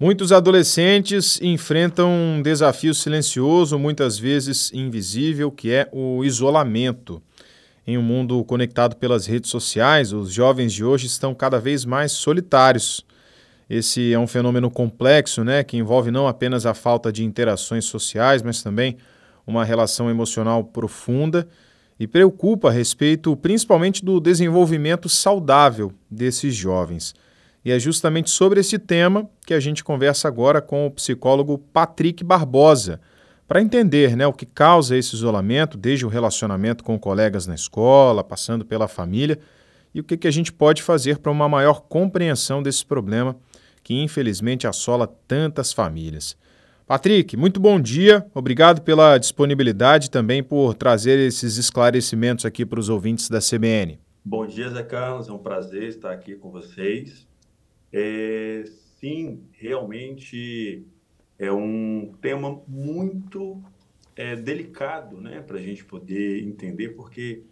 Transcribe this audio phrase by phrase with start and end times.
[0.00, 7.22] Muitos adolescentes enfrentam um desafio silencioso, muitas vezes invisível, que é o isolamento.
[7.86, 12.10] Em um mundo conectado pelas redes sociais, os jovens de hoje estão cada vez mais
[12.10, 13.06] solitários.
[13.70, 18.42] Esse é um fenômeno complexo, né, que envolve não apenas a falta de interações sociais,
[18.42, 18.96] mas também
[19.46, 21.46] uma relação emocional profunda
[22.00, 27.14] e preocupa a respeito principalmente do desenvolvimento saudável desses jovens.
[27.64, 32.22] E é justamente sobre esse tema que a gente conversa agora com o psicólogo Patrick
[32.22, 33.00] Barbosa,
[33.48, 38.24] para entender né, o que causa esse isolamento, desde o relacionamento com colegas na escola,
[38.24, 39.38] passando pela família,
[39.94, 43.36] e o que, que a gente pode fazer para uma maior compreensão desse problema
[43.82, 46.36] que infelizmente assola tantas famílias.
[46.86, 52.88] Patrick, muito bom dia, obrigado pela disponibilidade também por trazer esses esclarecimentos aqui para os
[52.88, 53.98] ouvintes da CBN.
[54.24, 57.26] Bom dia, Zé Carlos, é um prazer estar aqui com vocês.
[57.96, 58.64] É,
[58.98, 60.84] sim, realmente
[61.38, 63.62] é um tema muito
[64.16, 67.44] é, delicado né, para a gente poder entender, porque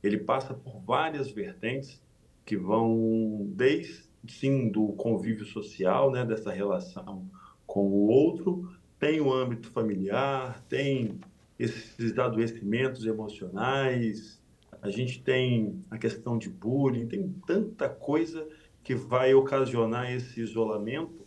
[0.00, 2.00] ele passa por várias vertentes
[2.46, 7.28] que vão desde sim do convívio social, né, dessa relação
[7.66, 11.18] com o outro, tem o âmbito familiar, tem
[11.58, 14.40] esses adoecimentos emocionais,
[14.80, 18.46] a gente tem a questão de bullying, tem tanta coisa
[18.82, 21.26] que vai ocasionar esse isolamento.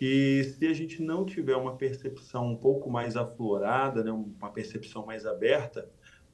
[0.00, 5.06] E se a gente não tiver uma percepção um pouco mais aflorada, né, uma percepção
[5.06, 5.88] mais aberta,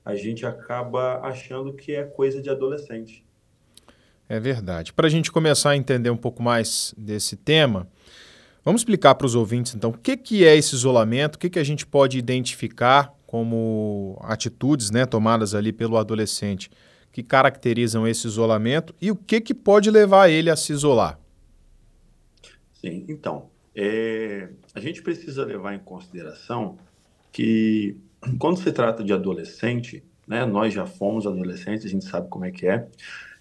[0.05, 3.25] a gente acaba achando que é coisa de adolescente.
[4.29, 4.93] É verdade.
[4.93, 7.89] Para a gente começar a entender um pouco mais desse tema,
[8.65, 11.59] vamos explicar para os ouvintes, então, o que, que é esse isolamento, o que, que
[11.59, 16.71] a gente pode identificar como atitudes né, tomadas ali pelo adolescente
[17.13, 21.19] que caracterizam esse isolamento e o que, que pode levar ele a se isolar?
[22.81, 26.79] Sim, então, é, a gente precisa levar em consideração
[27.33, 27.97] que
[28.39, 32.51] quando se trata de adolescente, né, nós já fomos adolescentes, a gente sabe como é
[32.51, 32.87] que é,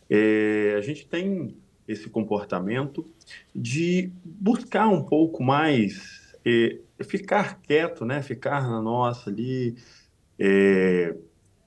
[0.10, 1.56] é a gente tem
[1.88, 3.06] esse comportamento
[3.54, 9.76] de buscar um pouco mais, é, ficar quieto, né, ficar na nossa ali,
[10.38, 11.16] é,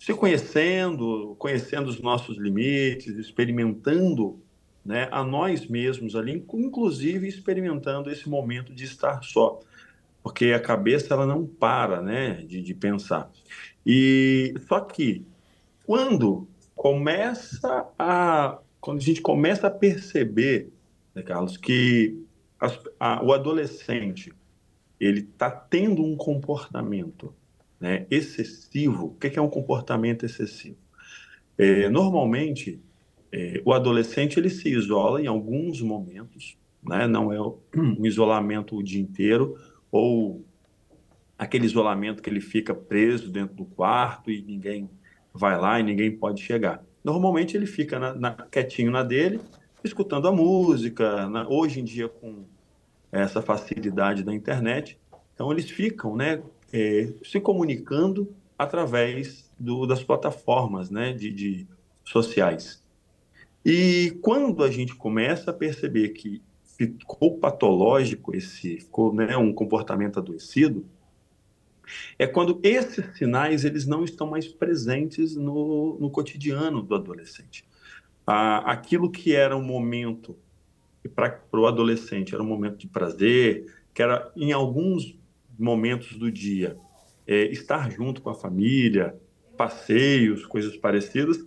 [0.03, 4.37] se conhecendo, conhecendo os nossos limites, experimentando
[4.85, 9.61] né, a nós mesmos ali, inclusive experimentando esse momento de estar só,
[10.21, 13.31] porque a cabeça ela não para né, de, de pensar.
[13.87, 15.25] E só que
[15.87, 20.69] quando começa a quando a gente começa a perceber,
[21.15, 22.21] né, Carlos, que
[22.99, 24.33] a, o adolescente
[24.99, 27.33] ele está tendo um comportamento
[27.83, 29.07] né, excessivo.
[29.07, 30.77] O que é um comportamento excessivo?
[31.59, 32.81] É, normalmente,
[33.33, 37.41] é, o adolescente ele se isola em alguns momentos, né, não é
[37.77, 39.59] um isolamento o dia inteiro,
[39.91, 40.45] ou
[41.37, 44.89] aquele isolamento que ele fica preso dentro do quarto e ninguém
[45.35, 46.85] vai lá e ninguém pode chegar.
[47.03, 49.41] Normalmente ele fica na, na, quietinho na dele,
[49.83, 52.45] escutando a música, na, hoje em dia com
[53.11, 54.97] essa facilidade da internet,
[55.35, 56.41] então eles ficam, né,
[56.73, 61.67] é, se comunicando através do, das plataformas né, de, de
[62.05, 62.83] sociais.
[63.65, 66.43] E quando a gente começa a perceber que
[66.77, 70.85] ficou patológico esse, ficou né, um comportamento adoecido,
[72.19, 77.65] é quando esses sinais eles não estão mais presentes no, no cotidiano do adolescente.
[78.27, 80.37] Ah, aquilo que era um momento
[81.15, 85.19] para o adolescente era um momento de prazer, que era em alguns
[85.59, 86.77] momentos do dia,
[87.27, 89.17] é, estar junto com a família,
[89.57, 91.39] passeios, coisas parecidas,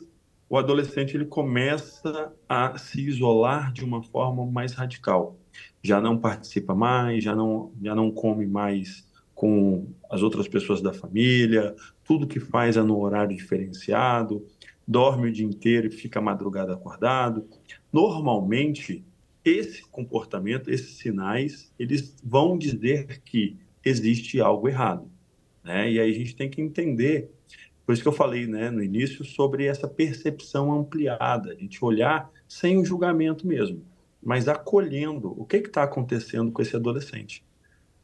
[0.49, 5.37] o adolescente ele começa a se isolar de uma forma mais radical.
[5.81, 10.93] Já não participa mais, já não, já não come mais com as outras pessoas da
[10.93, 14.45] família, tudo que faz é no horário diferenciado,
[14.87, 17.45] dorme o dia inteiro e fica madrugada acordado.
[17.91, 19.03] Normalmente,
[19.43, 25.09] esse comportamento, esses sinais, eles vão dizer que existe algo errado.
[25.63, 25.91] Né?
[25.91, 27.29] E aí a gente tem que entender,
[27.85, 32.29] por isso que eu falei né, no início, sobre essa percepção ampliada, a gente olhar
[32.47, 33.83] sem o julgamento mesmo,
[34.21, 37.43] mas acolhendo o que está acontecendo com esse adolescente.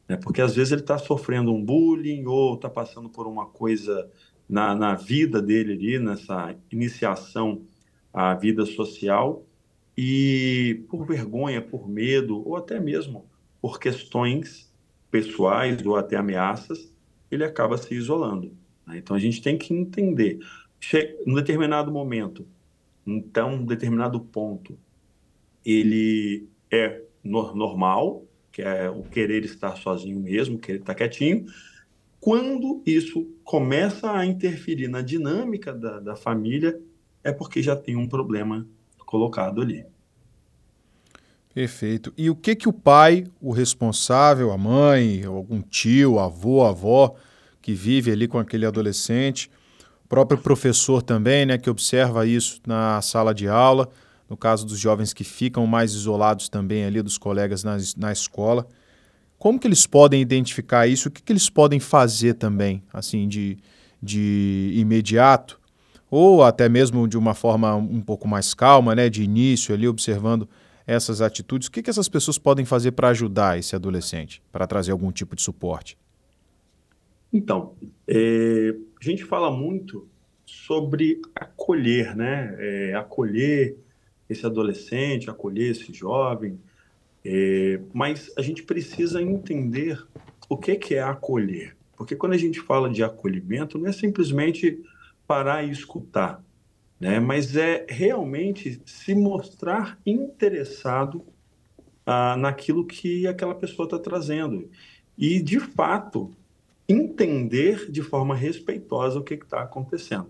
[0.07, 0.17] Né?
[0.17, 4.09] Porque às vezes ele está sofrendo um bullying ou está passando por uma coisa
[4.47, 7.61] na, na vida dele ali, nessa iniciação
[8.13, 9.45] à vida social,
[9.97, 13.25] e por vergonha, por medo, ou até mesmo
[13.61, 14.70] por questões
[15.11, 16.91] pessoais ou até ameaças,
[17.29, 18.51] ele acaba se isolando.
[18.87, 18.97] Né?
[18.97, 20.39] Então a gente tem que entender,
[20.93, 22.47] em um determinado momento,
[23.05, 24.77] então, um determinado ponto,
[25.65, 31.45] ele é no normal, que é o querer estar sozinho mesmo, querer estar quietinho.
[32.19, 36.79] Quando isso começa a interferir na dinâmica da, da família,
[37.23, 38.67] é porque já tem um problema
[39.05, 39.85] colocado ali.
[41.53, 42.13] Perfeito.
[42.17, 47.15] E o que que o pai, o responsável, a mãe, algum tio, avô, avó
[47.61, 49.51] que vive ali com aquele adolescente,
[50.05, 53.89] o próprio professor também, né, que observa isso na sala de aula,
[54.29, 58.65] no caso dos jovens que ficam mais isolados também ali dos colegas na, na escola.
[59.37, 61.09] Como que eles podem identificar isso?
[61.09, 63.57] O que, que eles podem fazer também, assim, de,
[64.01, 65.59] de imediato?
[66.09, 70.47] Ou até mesmo de uma forma um pouco mais calma, né, de início ali, observando
[70.91, 71.67] essas atitudes.
[71.67, 75.35] O que, que essas pessoas podem fazer para ajudar esse adolescente, para trazer algum tipo
[75.35, 75.97] de suporte?
[77.31, 77.73] Então,
[78.07, 80.07] é, a gente fala muito
[80.45, 82.55] sobre acolher, né?
[82.59, 83.77] É, acolher
[84.29, 86.59] esse adolescente, acolher esse jovem,
[87.23, 90.01] é, mas a gente precisa entender
[90.49, 91.75] o que, que é acolher.
[91.95, 94.81] Porque quando a gente fala de acolhimento, não é simplesmente
[95.27, 96.43] parar e escutar,
[97.01, 97.19] né?
[97.19, 101.25] mas é realmente se mostrar interessado
[102.05, 104.69] ah, naquilo que aquela pessoa está trazendo.
[105.17, 106.31] E, de fato,
[106.87, 110.29] entender de forma respeitosa o que está acontecendo.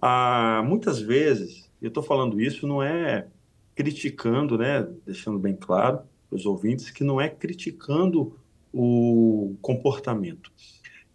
[0.00, 3.26] Ah, muitas vezes, eu estou falando isso, não é
[3.74, 8.38] criticando, né, deixando bem claro para os ouvintes, que não é criticando
[8.72, 10.52] o comportamento.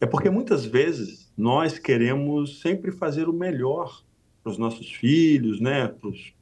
[0.02, 4.06] É porque muitas vezes nós queremos sempre fazer o melhor
[4.48, 5.94] para os nossos filhos, né,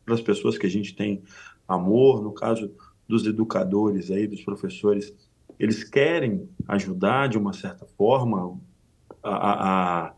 [0.06, 1.24] para as pessoas que a gente tem
[1.68, 2.72] amor, no caso
[3.08, 5.12] dos educadores aí, dos professores,
[5.58, 8.60] eles querem ajudar de uma certa forma
[9.24, 10.14] a, a, a,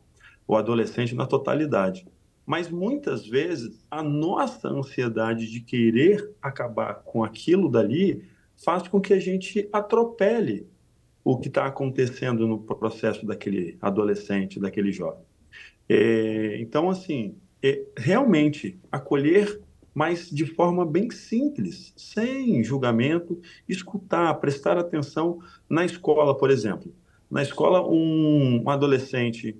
[0.45, 2.06] o adolescente na totalidade.
[2.45, 8.22] Mas muitas vezes a nossa ansiedade de querer acabar com aquilo dali
[8.66, 10.68] faz com que a gente atropele
[11.24, 15.24] o que está acontecendo no processo daquele adolescente, daquele jovem.
[15.88, 19.62] É, então, assim, é, realmente acolher,
[19.94, 25.39] mas de forma bem simples, sem julgamento, escutar, prestar atenção
[25.69, 26.94] na escola, por exemplo.
[27.30, 29.57] Na escola, um, um adolescente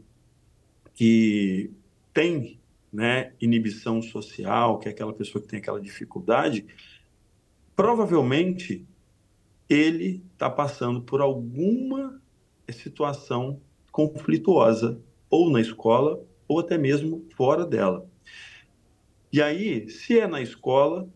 [0.94, 1.72] que
[2.14, 2.60] tem
[2.92, 6.66] né, inibição social, que é aquela pessoa que tem aquela dificuldade,
[7.76, 8.86] provavelmente
[9.70, 12.22] ele está passando por alguma
[12.70, 13.60] situação
[13.92, 15.00] conflituosa,
[15.30, 18.08] ou na escola, ou até mesmo fora dela.
[19.32, 21.08] E aí, se é na escola,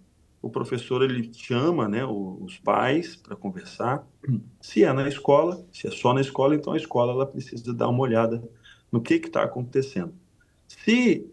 [0.42, 4.06] o professor ele chama né, os pais para conversar.
[4.60, 7.90] Se é na escola, se é só na escola, então a escola ela precisa dar
[7.90, 8.44] uma olhada
[8.92, 10.14] no que está acontecendo.
[10.68, 11.28] Se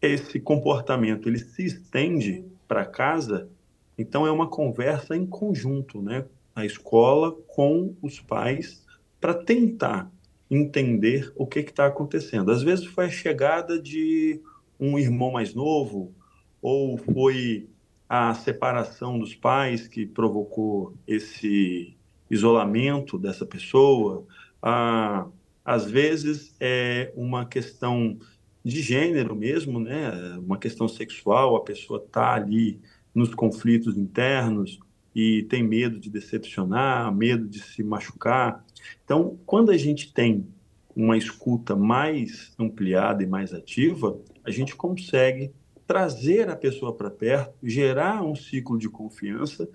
[0.00, 3.48] esse comportamento ele se estende para casa,
[3.96, 6.26] então é uma conversa em conjunto, né?
[6.54, 8.84] A escola com os pais
[9.20, 10.10] para tentar
[10.54, 12.50] entender o que está acontecendo.
[12.50, 14.40] Às vezes foi a chegada de
[14.78, 16.12] um irmão mais novo,
[16.60, 17.68] ou foi
[18.08, 21.96] a separação dos pais que provocou esse
[22.30, 24.26] isolamento dessa pessoa.
[24.62, 25.26] Ah,
[25.64, 28.18] às vezes é uma questão
[28.64, 30.10] de gênero mesmo, né?
[30.38, 32.80] Uma questão sexual, a pessoa está ali
[33.14, 34.78] nos conflitos internos
[35.14, 38.64] e tem medo de decepcionar, medo de se machucar.
[39.04, 40.46] Então, quando a gente tem
[40.94, 45.52] uma escuta mais ampliada e mais ativa, a gente consegue
[45.86, 49.68] trazer a pessoa para perto, gerar um ciclo de confiança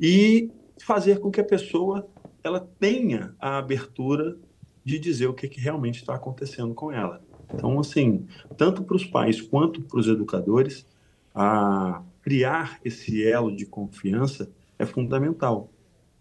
[0.00, 2.08] e fazer com que a pessoa
[2.42, 4.36] ela tenha a abertura
[4.84, 7.22] de dizer o que, que realmente está acontecendo com ela.
[7.52, 10.86] Então, assim, tanto para os pais quanto para os educadores,
[11.34, 15.70] a criar esse elo de confiança é fundamental,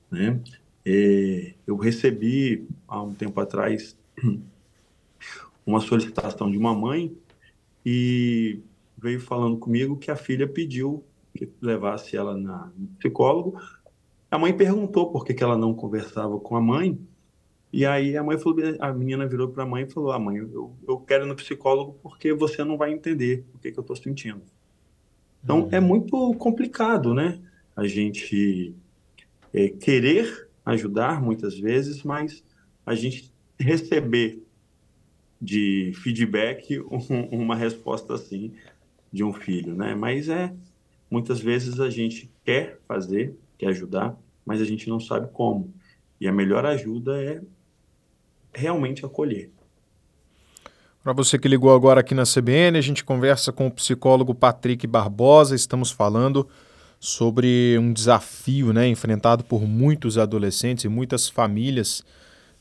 [0.09, 0.39] né?
[0.89, 3.97] É, eu recebi há um tempo atrás
[5.65, 7.13] uma solicitação de uma mãe
[7.85, 8.61] e
[8.97, 11.03] veio falando comigo que a filha pediu
[11.35, 13.59] que levasse ela na, no psicólogo.
[14.31, 16.97] A mãe perguntou por que, que ela não conversava com a mãe
[17.73, 20.37] e aí a mãe falou, a menina virou para a mãe e falou: "Ah, mãe,
[20.37, 23.81] eu, eu quero ir no psicólogo porque você não vai entender o que, que eu
[23.81, 24.41] estou sentindo".
[25.43, 25.69] Então uhum.
[25.69, 27.41] é muito complicado, né?
[27.75, 28.73] A gente
[29.53, 32.43] é, querer ajudar muitas vezes, mas
[32.85, 34.43] a gente receber
[35.41, 36.99] de feedback um,
[37.31, 38.53] uma resposta assim
[39.11, 39.95] de um filho, né?
[39.95, 40.53] Mas é
[41.09, 45.73] muitas vezes a gente quer fazer, quer ajudar, mas a gente não sabe como.
[46.19, 47.41] E a melhor ajuda é
[48.53, 49.51] realmente acolher.
[51.01, 54.85] Para você que ligou agora aqui na CBN, a gente conversa com o psicólogo Patrick
[54.85, 55.55] Barbosa.
[55.55, 56.49] Estamos falando
[56.99, 62.03] sobre um desafio né, enfrentado por muitos adolescentes e muitas famílias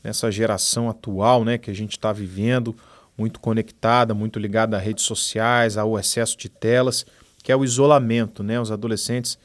[0.03, 2.75] nessa geração atual né, que a gente está vivendo,
[3.17, 7.05] muito conectada, muito ligada a redes sociais, ao excesso de telas,
[7.43, 8.43] que é o isolamento.
[8.43, 8.59] Né?
[8.59, 9.37] Os adolescentes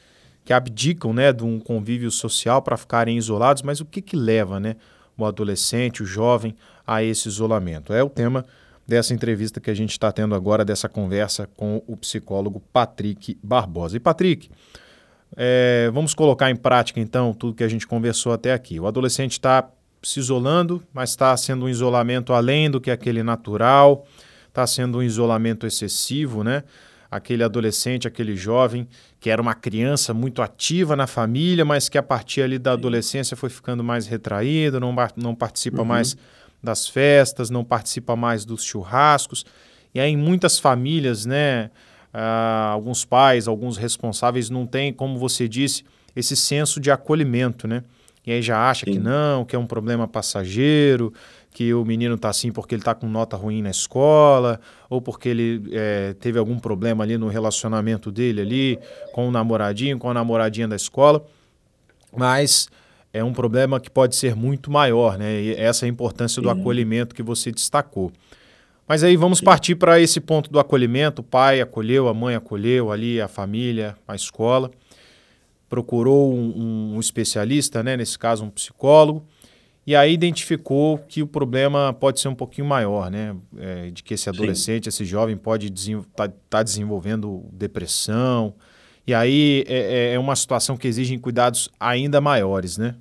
[0.45, 4.59] que abdicam né, de um convívio social para ficarem isolados, mas o que, que leva
[4.59, 4.75] né,
[5.17, 7.93] o adolescente, o jovem, a esse isolamento?
[7.93, 8.45] É o tema
[8.87, 13.97] dessa entrevista que a gente está tendo agora, dessa conversa com o psicólogo Patrick Barbosa.
[13.97, 14.49] E Patrick,
[15.35, 18.79] é, vamos colocar em prática então tudo que a gente conversou até aqui.
[18.79, 19.67] O adolescente está
[20.01, 24.05] se isolando, mas está sendo um isolamento além do que aquele natural,
[24.47, 26.63] está sendo um isolamento excessivo, né?
[27.09, 28.87] Aquele adolescente, aquele jovem
[29.19, 33.37] que era uma criança muito ativa na família, mas que a partir ali da adolescência
[33.37, 35.87] foi ficando mais retraído, não, não participa uhum.
[35.87, 36.17] mais
[36.63, 39.45] das festas, não participa mais dos churrascos.
[39.93, 41.69] E aí, em muitas famílias, né,
[42.13, 45.83] uh, alguns pais, alguns responsáveis não têm, como você disse,
[46.15, 47.83] esse senso de acolhimento, né?
[48.25, 48.93] E aí já acha Sim.
[48.93, 51.13] que não, que é um problema passageiro,
[51.51, 55.27] que o menino está assim porque ele está com nota ruim na escola, ou porque
[55.27, 58.79] ele é, teve algum problema ali no relacionamento dele ali,
[59.11, 61.25] com o namoradinho, com a namoradinha da escola.
[62.15, 62.69] Mas
[63.13, 65.39] é um problema que pode ser muito maior, né?
[65.39, 66.59] E essa é a importância do Sim.
[66.59, 68.11] acolhimento que você destacou.
[68.87, 69.45] Mas aí vamos Sim.
[69.45, 71.21] partir para esse ponto do acolhimento.
[71.21, 74.71] O pai acolheu, a mãe acolheu ali, a família, a escola.
[75.69, 77.95] Procurou um, um especialista, né?
[77.95, 79.25] nesse caso um psicólogo,
[79.85, 83.35] e aí identificou que o problema pode ser um pouquinho maior, né?
[83.57, 84.89] É, de que esse adolescente, Sim.
[84.89, 88.53] esse jovem pode estar tá, tá desenvolvendo depressão,
[89.05, 92.95] e aí é, é, é uma situação que exige cuidados ainda maiores, né?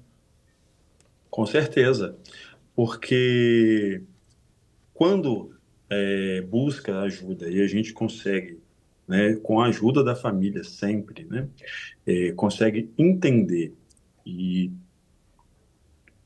[1.32, 2.14] Com certeza,
[2.76, 4.02] porque
[4.92, 5.54] quando
[5.88, 8.58] é, busca ajuda e a gente consegue,
[9.08, 11.48] né, com a ajuda da família sempre, né,
[12.06, 13.72] é, consegue entender
[14.26, 14.70] e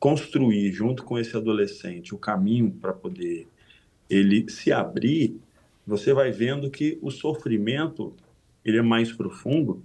[0.01, 3.47] construir junto com esse adolescente o caminho para poder
[4.11, 5.41] ele se abrir,
[5.87, 8.13] você vai vendo que o sofrimento
[8.65, 9.85] ele é mais profundo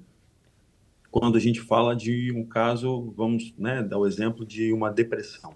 [1.11, 5.53] quando a gente fala de um caso, vamos né, dar o exemplo de uma depressão.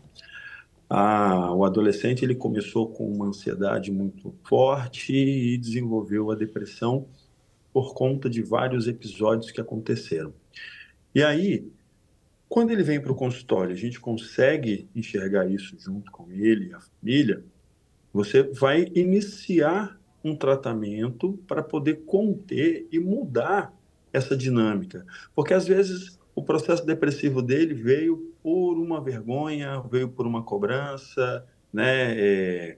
[0.90, 7.08] Ah, o adolescente ele começou com uma ansiedade muito forte e desenvolveu a depressão
[7.74, 10.34] por conta de vários episódios que aconteceram.
[11.14, 11.72] E aí,
[12.48, 16.80] quando ele vem para o consultório, a gente consegue enxergar isso junto com ele, a
[16.80, 17.44] família,
[18.14, 23.75] você vai iniciar um tratamento para poder conter e mudar
[24.16, 25.06] essa dinâmica.
[25.34, 31.46] Porque às vezes o processo depressivo dele veio por uma vergonha, veio por uma cobrança,
[31.72, 32.14] né?
[32.18, 32.78] É,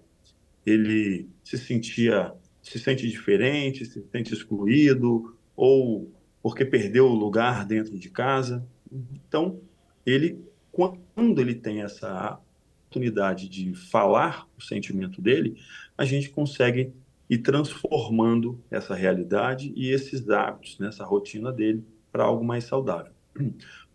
[0.65, 7.97] ele se sentia, se sente diferente, se sente excluído, ou porque perdeu o lugar dentro
[7.97, 8.65] de casa.
[8.91, 9.59] Então,
[10.05, 10.39] ele,
[10.71, 12.39] quando ele tem essa
[12.87, 15.57] oportunidade de falar o sentimento dele,
[15.97, 16.93] a gente consegue
[17.29, 23.11] e transformando essa realidade e esses hábitos, nessa né, rotina dele, para algo mais saudável.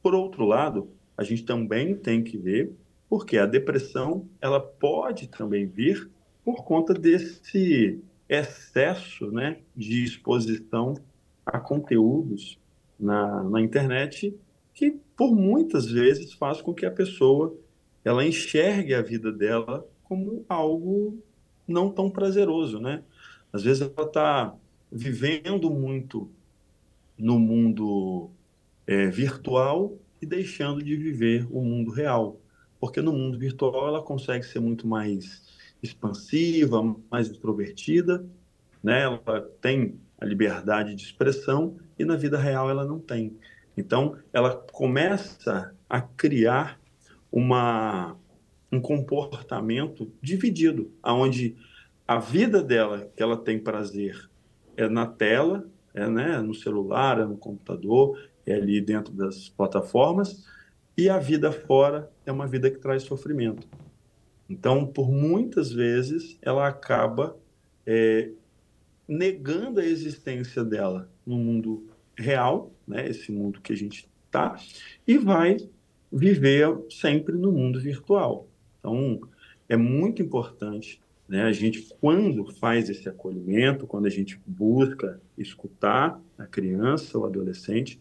[0.02, 2.72] Por outro lado, a gente também tem que ver
[3.08, 6.10] porque a depressão ela pode também vir
[6.44, 10.94] por conta desse excesso né, de exposição
[11.44, 12.58] a conteúdos
[12.98, 14.34] na, na internet
[14.72, 17.54] que por muitas vezes faz com que a pessoa
[18.04, 21.18] ela enxergue a vida dela como algo
[21.66, 23.02] não tão prazeroso, né?
[23.52, 24.54] Às vezes ela está
[24.90, 26.30] vivendo muito
[27.18, 28.30] no mundo
[28.86, 32.40] é, virtual e deixando de viver o mundo real.
[32.80, 35.42] Porque no mundo virtual ela consegue ser muito mais
[35.82, 38.24] expansiva, mais extrovertida,
[38.82, 39.02] né?
[39.02, 43.36] ela tem a liberdade de expressão e na vida real ela não tem.
[43.76, 46.80] Então ela começa a criar
[47.30, 48.16] uma,
[48.70, 51.56] um comportamento dividido, aonde
[52.12, 54.28] a vida dela, que ela tem prazer,
[54.76, 60.46] é na tela, é né, no celular, é no computador, é ali dentro das plataformas,
[60.96, 63.66] e a vida fora é uma vida que traz sofrimento.
[64.48, 67.34] Então, por muitas vezes, ela acaba
[67.86, 68.30] é,
[69.08, 74.56] negando a existência dela no mundo real, né, esse mundo que a gente está,
[75.06, 75.56] e vai
[76.12, 78.46] viver sempre no mundo virtual.
[78.78, 79.20] Então,
[79.66, 81.42] é muito importante né?
[81.42, 88.00] A gente, quando faz esse acolhimento, quando a gente busca escutar a criança ou adolescente,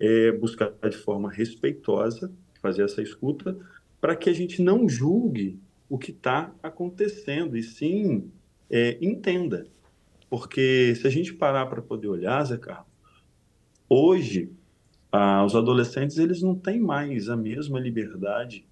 [0.00, 3.56] é buscar de forma respeitosa fazer essa escuta
[4.00, 8.30] para que a gente não julgue o que está acontecendo e sim
[8.70, 9.66] é, entenda.
[10.30, 12.86] Porque se a gente parar para poder olhar, Zé Carlos,
[13.88, 14.50] hoje
[15.12, 18.64] ah, os adolescentes eles não têm mais a mesma liberdade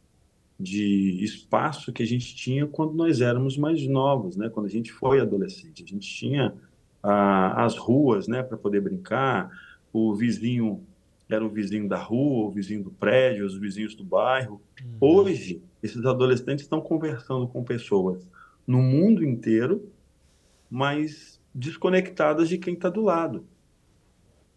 [0.61, 4.51] de espaço que a gente tinha quando nós éramos mais novos, né?
[4.51, 6.55] Quando a gente foi adolescente, a gente tinha
[7.03, 9.51] ah, as ruas, né, para poder brincar.
[9.91, 10.85] O vizinho
[11.29, 14.61] era o vizinho da rua, o vizinho do prédio, os vizinhos do bairro.
[14.83, 14.97] Uhum.
[15.01, 18.27] Hoje, esses adolescentes estão conversando com pessoas
[18.67, 19.91] no mundo inteiro,
[20.69, 23.47] mas desconectadas de quem está do lado.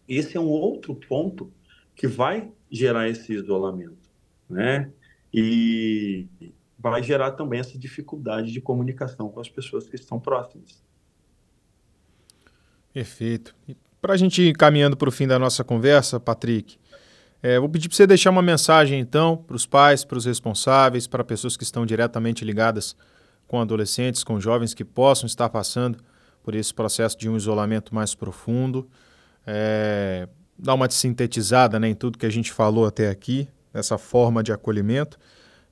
[0.06, 1.50] Esse é um outro ponto
[1.96, 4.10] que vai gerar esse isolamento,
[4.50, 4.92] né?
[5.36, 6.28] E
[6.78, 10.80] vai gerar também essa dificuldade de comunicação com as pessoas que estão próximas.
[12.92, 13.52] Perfeito.
[14.00, 16.78] Para a gente ir caminhando para o fim da nossa conversa, Patrick,
[17.42, 21.08] é, vou pedir para você deixar uma mensagem, então, para os pais, para os responsáveis,
[21.08, 22.94] para pessoas que estão diretamente ligadas
[23.48, 25.98] com adolescentes, com jovens que possam estar passando
[26.44, 28.88] por esse processo de um isolamento mais profundo.
[29.44, 34.42] É, dar uma sintetizada né, em tudo que a gente falou até aqui, essa forma
[34.42, 35.18] de acolhimento.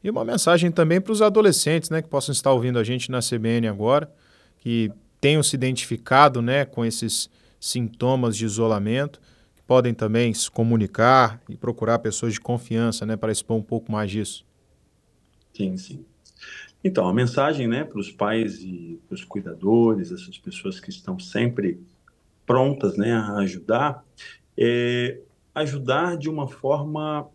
[0.03, 3.21] E uma mensagem também para os adolescentes né, que possam estar ouvindo a gente na
[3.21, 4.13] CBN agora,
[4.59, 4.91] que
[5.21, 7.31] tenham se identificado né, com esses
[7.61, 9.21] sintomas de isolamento,
[9.55, 13.93] que podem também se comunicar e procurar pessoas de confiança né, para expor um pouco
[13.93, 14.45] mais disso.
[15.55, 16.05] Sim, sim.
[16.85, 21.17] Então, a mensagem né, para os pais e para os cuidadores, essas pessoas que estão
[21.19, 21.81] sempre
[22.45, 24.05] prontas né, a ajudar,
[24.59, 25.21] é
[25.55, 27.29] ajudar de uma forma,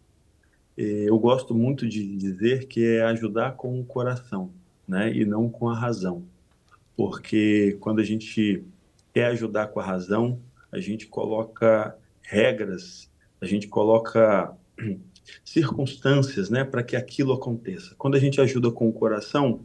[0.78, 4.52] eu gosto muito de dizer que é ajudar com o coração,
[4.88, 6.24] né, e não com a razão.
[6.96, 8.64] Porque quando a gente
[9.14, 10.40] quer ajudar com a razão,
[10.72, 13.10] a gente coloca regras,
[13.42, 14.56] a gente coloca
[15.44, 17.96] circunstâncias, né, para que aquilo aconteça.
[17.98, 19.62] Quando a gente ajuda com o coração,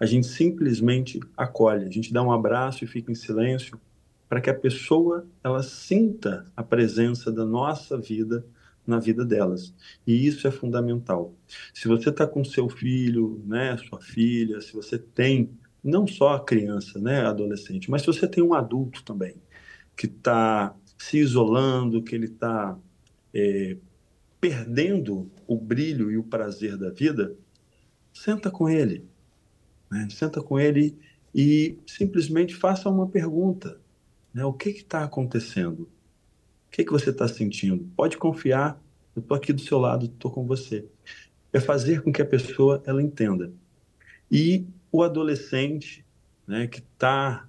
[0.00, 3.80] a gente simplesmente acolhe, a gente dá um abraço e fica em silêncio
[4.28, 8.44] para que a pessoa ela sinta a presença da nossa vida
[8.88, 9.74] na vida delas.
[10.06, 11.34] E isso é fundamental.
[11.74, 15.50] Se você está com seu filho, né, sua filha, se você tem
[15.82, 19.34] não só a criança, né, adolescente, mas se você tem um adulto também
[19.96, 22.78] que está se isolando, que ele está
[23.32, 23.76] é,
[24.40, 27.34] perdendo o brilho e o prazer da vida,
[28.12, 29.04] senta com ele,
[29.90, 30.08] né?
[30.10, 30.98] senta com ele
[31.34, 33.80] e simplesmente faça uma pergunta.
[34.32, 34.44] Né?
[34.44, 35.88] O que está acontecendo?
[36.68, 37.84] O que, que você está sentindo?
[37.96, 38.80] Pode confiar,
[39.16, 40.84] eu estou aqui do seu lado, estou com você.
[41.52, 43.52] É fazer com que a pessoa ela entenda.
[44.30, 46.04] E o adolescente
[46.46, 47.48] né, que está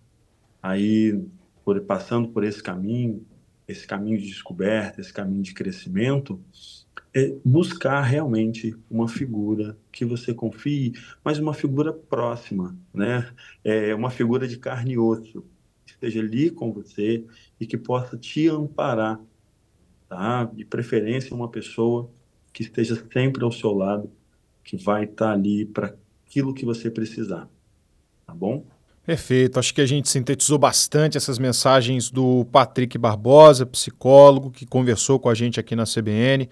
[0.64, 1.22] aí
[1.64, 3.26] por, passando por esse caminho,
[3.68, 6.42] esse caminho de descoberta, esse caminho de crescimento,
[7.14, 13.30] é buscar realmente uma figura que você confie, mas uma figura próxima, né?
[13.64, 15.44] É uma figura de carne e osso,
[16.00, 17.26] esteja ali com você
[17.60, 19.20] e que possa te amparar,
[20.08, 20.46] tá?
[20.46, 22.10] De preferência uma pessoa
[22.54, 24.10] que esteja sempre ao seu lado,
[24.64, 25.94] que vai estar ali para
[26.26, 27.48] aquilo que você precisar,
[28.26, 28.66] tá bom?
[29.06, 29.60] Perfeito.
[29.60, 35.30] Acho que a gente sintetizou bastante essas mensagens do Patrick Barbosa, psicólogo, que conversou com
[35.30, 36.48] a gente aqui na CBN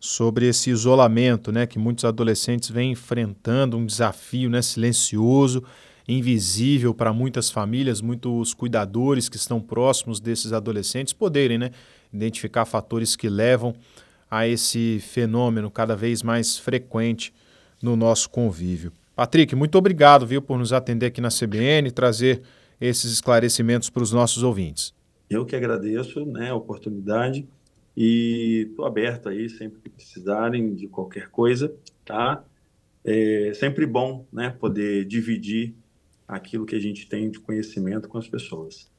[0.00, 5.62] sobre esse isolamento, né, que muitos adolescentes vêm enfrentando, um desafio, né, silencioso
[6.08, 11.70] invisível para muitas famílias, muitos cuidadores que estão próximos desses adolescentes poderem né,
[12.12, 13.74] identificar fatores que levam
[14.30, 17.32] a esse fenômeno cada vez mais frequente
[17.82, 18.90] no nosso convívio.
[19.14, 22.42] Patrick, muito obrigado viu, por nos atender aqui na CBN e trazer
[22.80, 24.94] esses esclarecimentos para os nossos ouvintes.
[25.28, 27.46] Eu que agradeço né, a oportunidade
[27.96, 32.42] e estou aberto aí sempre que precisarem de qualquer coisa, tá?
[33.04, 35.74] É sempre bom né, poder dividir
[36.28, 38.92] aquilo que a gente tem de conhecimento com as pessoas.